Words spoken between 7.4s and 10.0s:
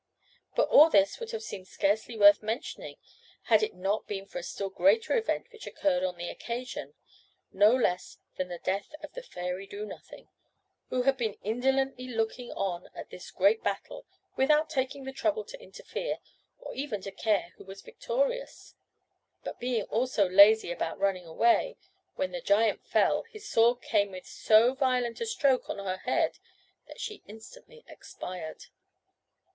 no less than the death of the fairy Do